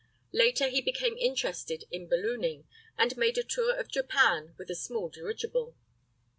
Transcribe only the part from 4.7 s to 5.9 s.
a small dirigible.